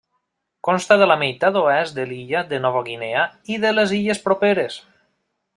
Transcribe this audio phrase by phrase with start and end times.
[0.67, 4.83] Consta de la meitat oest de l'illa de Nova Guinea i de les illes properes.